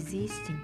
[0.00, 0.56] Existe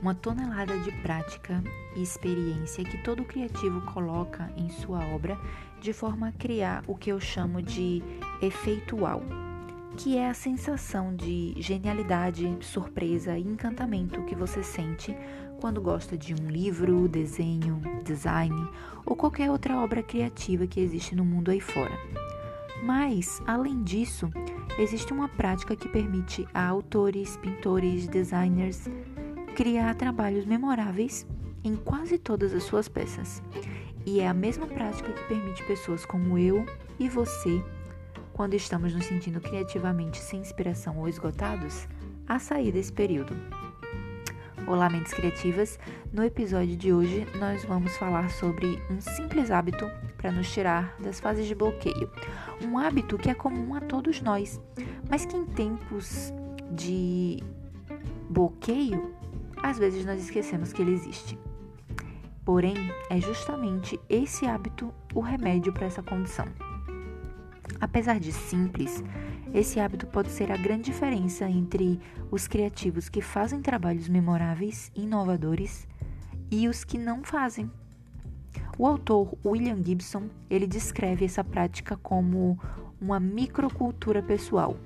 [0.00, 1.62] uma tonelada de prática
[1.94, 5.38] e experiência que todo criativo coloca em sua obra
[5.80, 8.02] de forma a criar o que eu chamo de
[8.42, 9.22] efeito wow,
[9.96, 15.16] que é a sensação de genialidade, surpresa e encantamento que você sente
[15.60, 18.68] quando gosta de um livro, desenho, design
[19.06, 21.96] ou qualquer outra obra criativa que existe no mundo aí fora.
[22.82, 24.28] Mas, além disso,
[24.76, 28.88] existe uma prática que permite a autores, pintores, designers
[29.54, 31.24] criar trabalhos memoráveis
[31.62, 33.40] em quase todas as suas peças.
[34.04, 36.66] E é a mesma prática que permite pessoas como eu
[36.98, 37.62] e você,
[38.32, 41.86] quando estamos nos sentindo criativamente sem inspiração ou esgotados,
[42.26, 43.36] a sair desse período.
[44.66, 45.78] Olá, mentes criativas!
[46.12, 49.86] No episódio de hoje, nós vamos falar sobre um simples hábito
[50.22, 52.08] para nos tirar das fases de bloqueio.
[52.64, 54.60] Um hábito que é comum a todos nós,
[55.10, 56.32] mas que em tempos
[56.70, 57.42] de
[58.30, 59.12] bloqueio,
[59.60, 61.36] às vezes nós esquecemos que ele existe.
[62.44, 62.76] Porém,
[63.10, 66.46] é justamente esse hábito o remédio para essa condição.
[67.80, 69.02] Apesar de simples,
[69.52, 75.02] esse hábito pode ser a grande diferença entre os criativos que fazem trabalhos memoráveis e
[75.02, 75.86] inovadores
[76.50, 77.70] e os que não fazem.
[78.82, 82.58] O autor William Gibson, ele descreve essa prática como
[83.00, 84.76] uma microcultura pessoal.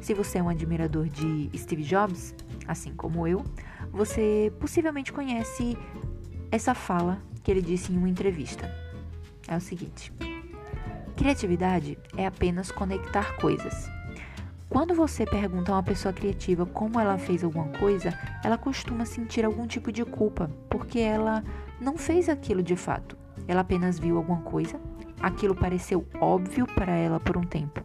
[0.00, 2.34] Se você é um admirador de Steve Jobs,
[2.66, 3.44] assim como eu,
[3.92, 5.76] você possivelmente conhece
[6.50, 8.74] essa fala que ele disse em uma entrevista.
[9.46, 10.10] É o seguinte:
[11.14, 13.90] Criatividade é apenas conectar coisas.
[14.70, 19.44] Quando você pergunta a uma pessoa criativa como ela fez alguma coisa, ela costuma sentir
[19.44, 21.44] algum tipo de culpa, porque ela
[21.78, 23.22] não fez aquilo de fato.
[23.46, 24.80] Ela apenas viu alguma coisa,
[25.20, 27.82] aquilo pareceu óbvio para ela por um tempo.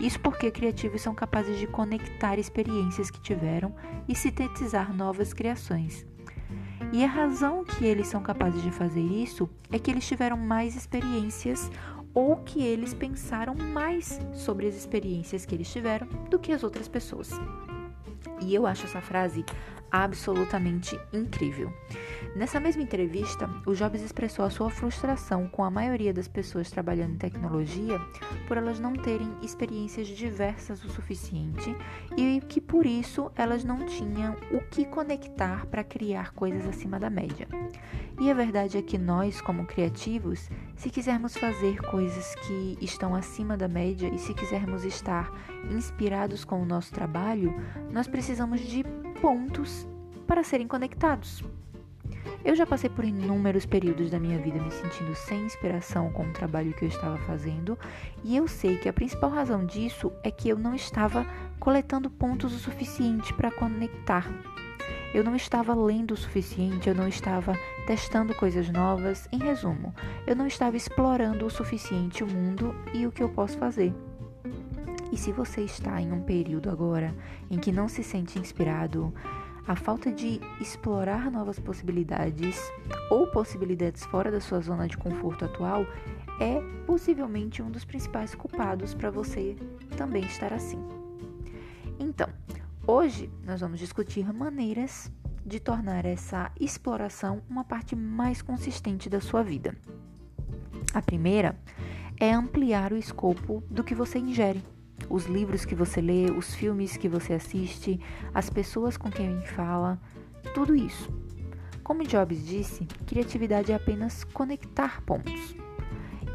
[0.00, 3.74] Isso porque criativos são capazes de conectar experiências que tiveram
[4.08, 6.06] e sintetizar novas criações.
[6.92, 10.76] E a razão que eles são capazes de fazer isso é que eles tiveram mais
[10.76, 11.70] experiências
[12.12, 16.88] ou que eles pensaram mais sobre as experiências que eles tiveram do que as outras
[16.88, 17.30] pessoas.
[18.42, 19.44] E eu acho essa frase
[19.92, 21.70] absolutamente incrível.
[22.34, 27.12] Nessa mesma entrevista, o Jobs expressou a sua frustração com a maioria das pessoas trabalhando
[27.12, 28.00] em tecnologia
[28.48, 31.76] por elas não terem experiências diversas o suficiente
[32.16, 37.10] e que por isso elas não tinham o que conectar para criar coisas acima da
[37.10, 37.46] média.
[38.20, 43.56] E a verdade é que nós, como criativos, se quisermos fazer coisas que estão acima
[43.56, 45.30] da média e se quisermos estar
[45.70, 47.54] inspirados com o nosso trabalho,
[47.90, 48.84] nós precisamos de
[49.22, 49.86] pontos
[50.26, 51.44] para serem conectados.
[52.44, 56.32] Eu já passei por inúmeros períodos da minha vida me sentindo sem inspiração com o
[56.32, 57.78] trabalho que eu estava fazendo,
[58.24, 61.24] e eu sei que a principal razão disso é que eu não estava
[61.60, 64.28] coletando pontos o suficiente para conectar.
[65.14, 67.54] Eu não estava lendo o suficiente, eu não estava
[67.86, 69.28] testando coisas novas.
[69.30, 69.94] Em resumo,
[70.26, 73.94] eu não estava explorando o suficiente o mundo e o que eu posso fazer.
[75.12, 77.14] E se você está em um período agora
[77.50, 79.12] em que não se sente inspirado,
[79.68, 82.58] a falta de explorar novas possibilidades
[83.10, 85.84] ou possibilidades fora da sua zona de conforto atual
[86.40, 89.54] é possivelmente um dos principais culpados para você
[89.98, 90.82] também estar assim.
[92.00, 92.28] Então,
[92.86, 95.12] hoje nós vamos discutir maneiras
[95.44, 99.76] de tornar essa exploração uma parte mais consistente da sua vida.
[100.94, 101.54] A primeira
[102.18, 104.62] é ampliar o escopo do que você ingere
[105.12, 108.00] os livros que você lê, os filmes que você assiste,
[108.32, 110.00] as pessoas com quem fala,
[110.54, 111.12] tudo isso.
[111.84, 115.54] Como Jobs disse, criatividade é apenas conectar pontos.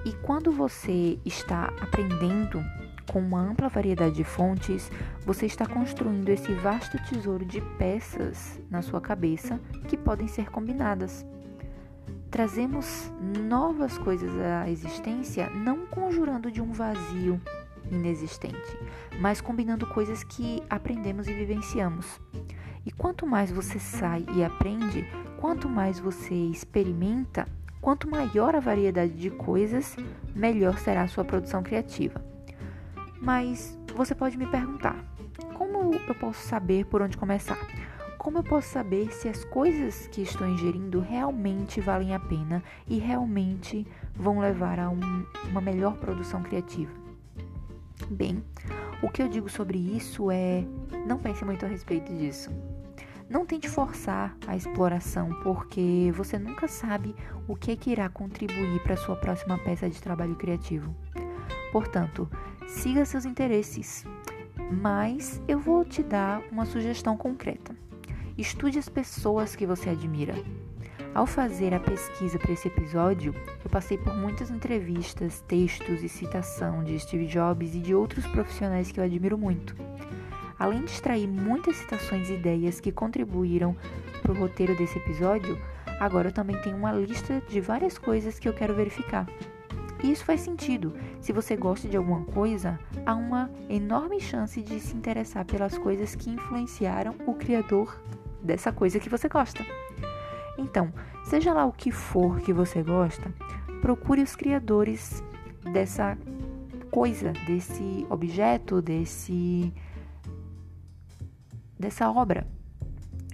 [0.05, 2.63] E quando você está aprendendo
[3.11, 4.91] com uma ampla variedade de fontes,
[5.25, 11.25] você está construindo esse vasto tesouro de peças na sua cabeça que podem ser combinadas.
[12.29, 13.11] Trazemos
[13.47, 17.41] novas coisas à existência não conjurando de um vazio
[17.91, 18.77] inexistente,
[19.19, 22.19] mas combinando coisas que aprendemos e vivenciamos.
[22.85, 25.05] E quanto mais você sai e aprende,
[25.39, 27.47] quanto mais você experimenta,
[27.81, 29.95] quanto maior a variedade de coisas,
[30.33, 32.23] melhor será a sua produção criativa.
[33.21, 34.95] Mas você pode me perguntar:
[35.53, 37.57] como eu posso saber por onde começar?
[38.17, 42.97] Como eu posso saber se as coisas que estou ingerindo realmente valem a pena e
[42.97, 47.06] realmente vão levar a um, uma melhor produção criativa?
[48.09, 48.43] Bem,
[49.01, 50.63] o que eu digo sobre isso é:
[51.05, 52.51] não pense muito a respeito disso.
[53.29, 57.13] Não tente forçar a exploração, porque você nunca sabe
[57.45, 60.95] o que, que irá contribuir para sua próxima peça de trabalho criativo.
[61.73, 62.29] Portanto,
[62.65, 64.05] siga seus interesses,
[64.71, 67.75] mas eu vou te dar uma sugestão concreta.
[68.37, 70.35] Estude as pessoas que você admira.
[71.17, 73.33] Ao fazer a pesquisa para esse episódio,
[73.65, 78.91] eu passei por muitas entrevistas, textos e citação de Steve Jobs e de outros profissionais
[78.91, 79.75] que eu admiro muito.
[80.59, 83.75] Além de extrair muitas citações e ideias que contribuíram
[84.21, 85.59] para o roteiro desse episódio,
[85.99, 89.27] agora eu também tenho uma lista de várias coisas que eu quero verificar.
[90.03, 90.93] E isso faz sentido.
[91.19, 96.13] Se você gosta de alguma coisa, há uma enorme chance de se interessar pelas coisas
[96.13, 97.99] que influenciaram o criador
[98.39, 99.65] dessa coisa que você gosta.
[100.57, 100.91] Então,
[101.23, 103.31] seja lá o que for que você gosta,
[103.81, 105.23] procure os criadores
[105.71, 106.17] dessa
[106.91, 109.73] coisa, desse objeto, desse
[111.79, 112.47] dessa obra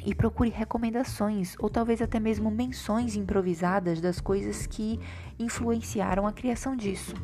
[0.06, 5.00] e procure recomendações ou talvez até mesmo menções improvisadas das coisas que
[5.40, 7.16] influenciaram a criação disso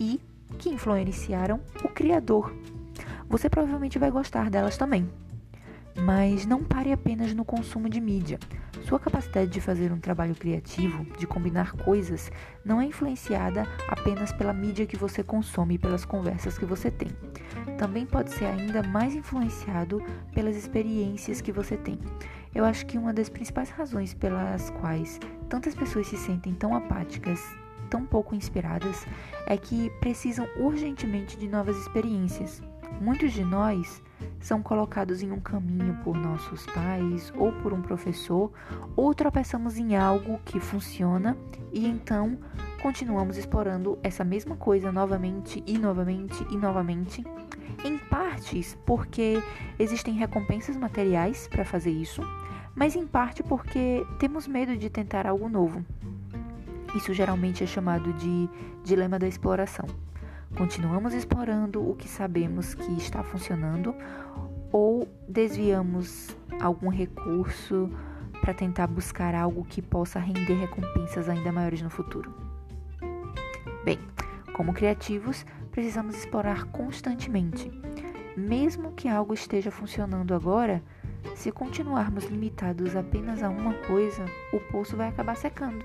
[0.00, 0.20] e
[0.58, 2.54] que influenciaram o criador.
[3.28, 5.06] Você provavelmente vai gostar delas também.
[5.98, 8.38] Mas não pare apenas no consumo de mídia.
[8.86, 12.30] Sua capacidade de fazer um trabalho criativo, de combinar coisas,
[12.64, 17.08] não é influenciada apenas pela mídia que você consome e pelas conversas que você tem.
[17.78, 20.02] Também pode ser ainda mais influenciado
[20.34, 21.98] pelas experiências que você tem.
[22.54, 27.42] Eu acho que uma das principais razões pelas quais tantas pessoas se sentem tão apáticas,
[27.90, 29.06] tão pouco inspiradas,
[29.46, 32.62] é que precisam urgentemente de novas experiências.
[33.00, 34.02] Muitos de nós
[34.40, 38.52] são colocados em um caminho por nossos pais ou por um professor,
[38.94, 41.36] ou tropeçamos em algo que funciona
[41.72, 42.38] e então
[42.80, 47.24] continuamos explorando essa mesma coisa novamente e novamente e novamente.
[47.84, 49.42] Em partes porque
[49.78, 52.22] existem recompensas materiais para fazer isso,
[52.74, 55.84] mas em parte porque temos medo de tentar algo novo.
[56.94, 58.48] Isso geralmente é chamado de
[58.82, 59.86] dilema da exploração.
[60.56, 63.94] Continuamos explorando o que sabemos que está funcionando
[64.72, 67.90] ou desviamos algum recurso
[68.40, 72.32] para tentar buscar algo que possa render recompensas ainda maiores no futuro.
[73.84, 73.98] Bem,
[74.54, 77.70] como criativos, precisamos explorar constantemente.
[78.34, 80.82] Mesmo que algo esteja funcionando agora,
[81.34, 84.24] se continuarmos limitados apenas a uma coisa,
[84.54, 85.84] o poço vai acabar secando.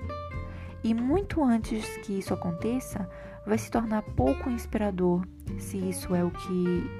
[0.82, 3.08] E muito antes que isso aconteça,
[3.46, 5.26] vai se tornar pouco inspirador
[5.58, 6.90] se isso é o que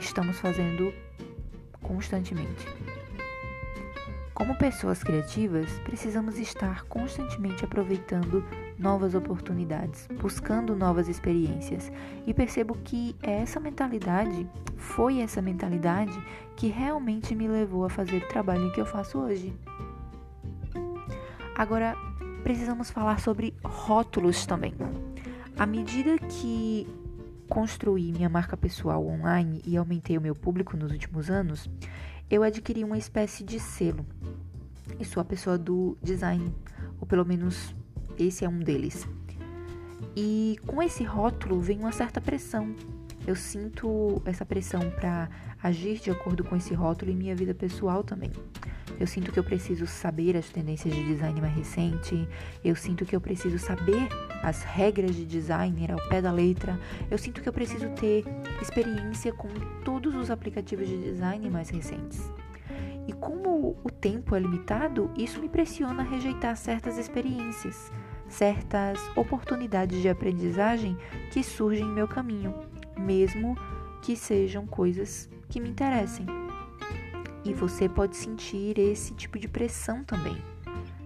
[0.00, 0.92] estamos fazendo
[1.82, 2.66] constantemente.
[4.34, 8.44] Como pessoas criativas, precisamos estar constantemente aproveitando
[8.78, 11.92] novas oportunidades, buscando novas experiências.
[12.26, 16.12] E percebo que essa mentalidade, foi essa mentalidade
[16.56, 19.56] que realmente me levou a fazer o trabalho que eu faço hoje.
[21.54, 21.94] Agora,
[22.42, 24.74] precisamos falar sobre rótulos também.
[25.56, 26.86] À medida que
[27.48, 31.68] construí minha marca pessoal online e aumentei o meu público nos últimos anos,
[32.30, 34.06] eu adquiri uma espécie de selo.
[34.98, 36.54] E sou a pessoa do design,
[37.00, 37.74] ou pelo menos
[38.18, 39.06] esse é um deles.
[40.16, 42.74] E com esse rótulo vem uma certa pressão.
[43.26, 45.28] Eu sinto essa pressão para
[45.62, 48.32] agir de acordo com esse rótulo em minha vida pessoal também.
[48.98, 52.28] Eu sinto que eu preciso saber as tendências de design mais recente.
[52.64, 54.08] Eu sinto que eu preciso saber
[54.42, 56.78] as regras de designer ao pé da letra.
[57.10, 58.24] Eu sinto que eu preciso ter
[58.60, 59.48] experiência com
[59.84, 62.30] todos os aplicativos de design mais recentes.
[63.06, 67.90] E como o tempo é limitado, isso me pressiona a rejeitar certas experiências,
[68.28, 70.96] certas oportunidades de aprendizagem
[71.32, 72.54] que surgem em meu caminho,
[73.02, 73.56] mesmo
[74.00, 76.26] que sejam coisas que me interessem.
[77.44, 80.36] E você pode sentir esse tipo de pressão também.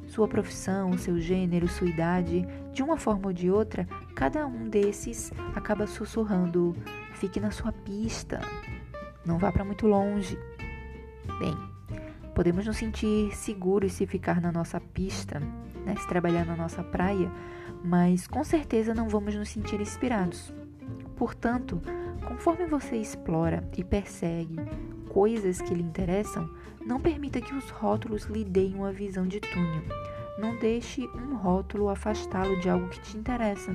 [0.06, 5.32] Sua profissão, seu gênero, sua idade, de uma forma ou de outra, cada um desses
[5.54, 6.76] acaba sussurrando:
[7.14, 8.40] fique na sua pista,
[9.24, 10.38] não vá para muito longe.
[11.38, 11.56] Bem,
[12.34, 15.40] podemos nos sentir seguros se ficar na nossa pista,
[15.84, 17.30] né, se trabalhar na nossa praia,
[17.82, 20.52] mas com certeza não vamos nos sentir inspirados.
[21.16, 21.80] Portanto,
[22.26, 24.56] conforme você explora e persegue
[25.08, 26.48] coisas que lhe interessam,
[26.84, 29.82] não permita que os rótulos lhe deem uma visão de túnel.
[30.38, 33.74] Não deixe um rótulo afastá-lo de algo que te interessa.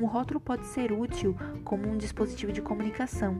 [0.00, 3.36] Um rótulo pode ser útil como um dispositivo de comunicação.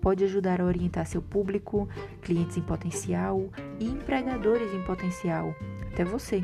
[0.00, 1.86] Pode ajudar a orientar seu público,
[2.22, 5.54] clientes em potencial e empregadores em potencial,
[5.92, 6.42] até você.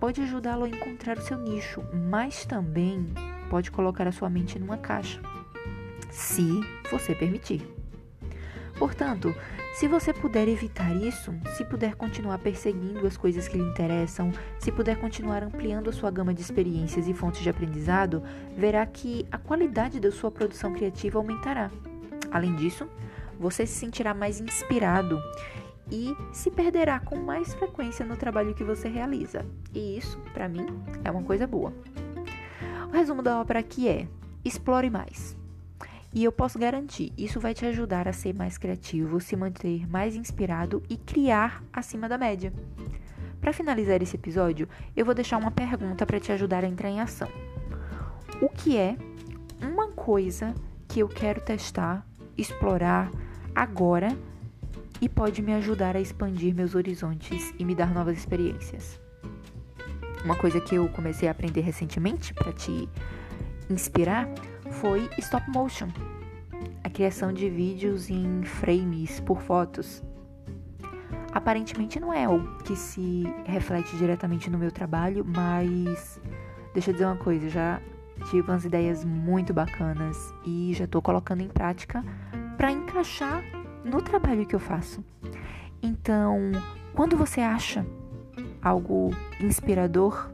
[0.00, 1.80] Pode ajudá-lo a encontrar o seu nicho,
[2.10, 3.06] mas também
[3.54, 5.20] pode colocar a sua mente numa caixa,
[6.10, 7.62] se você permitir.
[8.76, 9.32] Portanto,
[9.76, 14.72] se você puder evitar isso, se puder continuar perseguindo as coisas que lhe interessam, se
[14.72, 18.24] puder continuar ampliando a sua gama de experiências e fontes de aprendizado,
[18.56, 21.70] verá que a qualidade da sua produção criativa aumentará.
[22.32, 22.88] Além disso,
[23.38, 25.22] você se sentirá mais inspirado
[25.92, 29.46] e se perderá com mais frequência no trabalho que você realiza.
[29.72, 30.66] E isso, para mim,
[31.04, 31.72] é uma coisa boa.
[32.94, 34.06] O resumo da obra aqui é:
[34.44, 35.36] explore mais.
[36.14, 40.14] E eu posso garantir, isso vai te ajudar a ser mais criativo, se manter mais
[40.14, 42.52] inspirado e criar acima da média.
[43.40, 47.00] Para finalizar esse episódio, eu vou deixar uma pergunta para te ajudar a entrar em
[47.00, 47.28] ação.
[48.40, 48.96] O que é
[49.60, 50.54] uma coisa
[50.86, 52.06] que eu quero testar,
[52.38, 53.10] explorar
[53.52, 54.16] agora
[55.00, 59.03] e pode me ajudar a expandir meus horizontes e me dar novas experiências?
[60.24, 62.88] Uma coisa que eu comecei a aprender recentemente para te
[63.68, 64.26] inspirar
[64.70, 65.88] foi stop motion,
[66.82, 70.02] a criação de vídeos em frames por fotos.
[71.30, 76.18] Aparentemente não é algo que se reflete diretamente no meu trabalho, mas
[76.72, 77.82] deixa eu dizer uma coisa, já
[78.30, 80.16] tive umas ideias muito bacanas
[80.46, 82.02] e já estou colocando em prática
[82.56, 83.42] para encaixar
[83.84, 85.04] no trabalho que eu faço.
[85.82, 86.52] Então,
[86.94, 87.84] quando você acha
[88.64, 90.30] algo inspirador,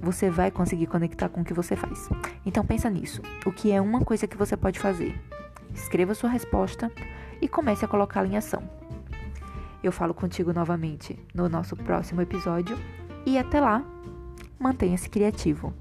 [0.00, 2.08] você vai conseguir conectar com o que você faz.
[2.44, 3.22] Então pensa nisso.
[3.44, 5.18] O que é uma coisa que você pode fazer?
[5.74, 6.92] Escreva sua resposta
[7.40, 8.62] e comece a colocá-la em ação.
[9.82, 12.78] Eu falo contigo novamente no nosso próximo episódio
[13.24, 13.82] e até lá,
[14.58, 15.72] mantenha-se criativo.